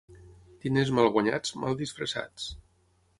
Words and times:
Diners 0.63 0.91
mal 0.99 1.11
guanyats, 1.17 1.53
mal 1.65 1.77
disfressats. 1.83 2.49